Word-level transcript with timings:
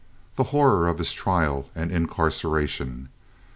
The 0.35 0.45
horror 0.45 0.87
of 0.87 0.97
his 0.97 1.13
trial 1.13 1.67
and 1.75 1.91
incarceration. 1.91 3.09